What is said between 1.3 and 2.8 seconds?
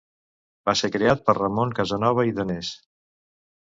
Ramon Casanova i Danés.